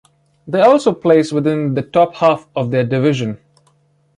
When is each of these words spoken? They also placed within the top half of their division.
They 0.47 0.61
also 0.61 0.93
placed 0.95 1.31
within 1.31 1.75
the 1.75 1.83
top 1.83 2.15
half 2.15 2.47
of 2.55 2.71
their 2.71 2.83
division. 2.83 3.37